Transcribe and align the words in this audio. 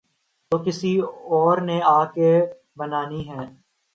تو 0.51 0.57
کسی 0.57 0.99
اور 0.99 1.57
نے 1.57 1.79
آ 1.83 2.05
کے 2.05 2.31
بنانی 2.75 3.29
ہیں۔ 3.29 3.45